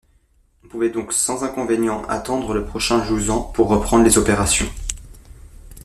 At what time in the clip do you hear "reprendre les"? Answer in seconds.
3.67-4.17